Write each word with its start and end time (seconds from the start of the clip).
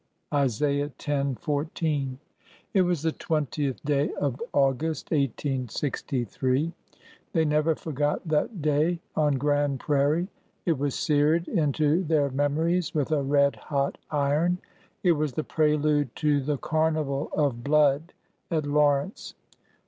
ISA. 0.33 0.91
x. 0.97 1.05
14. 1.41 2.17
I 2.17 2.17
T 2.73 2.81
was 2.81 3.03
the 3.03 3.11
twentieth 3.11 3.85
day 3.85 4.11
of 4.13 4.41
August, 4.51 5.11
1863._ 5.11 6.65
They 7.33 7.45
never 7.45 7.75
forgot 7.75 8.27
that 8.27 8.63
day 8.63 8.99
on 9.15 9.35
Grand 9.35 9.79
Prairie. 9.79 10.27
It 10.65 10.79
was 10.79 10.95
seared 10.95 11.47
into 11.47 12.03
their 12.03 12.31
memories 12.31 12.95
with 12.95 13.11
a 13.11 13.21
red 13.21 13.55
hot 13.55 13.99
iron. 14.09 14.57
It 15.03 15.11
was 15.11 15.33
the 15.33 15.43
prelude 15.43 16.15
to 16.15 16.39
the 16.41 16.57
carnival 16.57 17.29
of 17.35 17.63
blood 17.63 18.13
at 18.49 18.65
Lawrence. 18.65 19.35